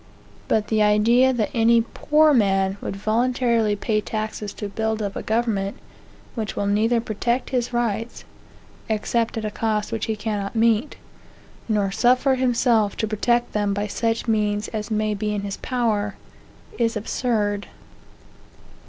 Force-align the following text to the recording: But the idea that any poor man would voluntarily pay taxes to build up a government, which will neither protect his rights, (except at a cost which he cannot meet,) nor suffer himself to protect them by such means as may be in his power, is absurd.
But 0.47 0.69
the 0.69 0.81
idea 0.81 1.31
that 1.31 1.51
any 1.53 1.81
poor 1.93 2.33
man 2.33 2.77
would 2.81 2.95
voluntarily 2.95 3.75
pay 3.75 4.01
taxes 4.01 4.51
to 4.55 4.67
build 4.67 4.99
up 4.99 5.15
a 5.15 5.21
government, 5.21 5.77
which 6.33 6.55
will 6.55 6.65
neither 6.65 6.99
protect 6.99 7.51
his 7.51 7.71
rights, 7.71 8.23
(except 8.89 9.37
at 9.37 9.45
a 9.45 9.51
cost 9.51 9.91
which 9.91 10.05
he 10.05 10.15
cannot 10.15 10.55
meet,) 10.55 10.95
nor 11.69 11.91
suffer 11.91 12.33
himself 12.33 12.97
to 12.97 13.07
protect 13.07 13.53
them 13.53 13.75
by 13.75 13.85
such 13.85 14.27
means 14.27 14.69
as 14.69 14.89
may 14.89 15.13
be 15.13 15.35
in 15.35 15.41
his 15.41 15.57
power, 15.57 16.15
is 16.79 16.97
absurd. 16.97 17.67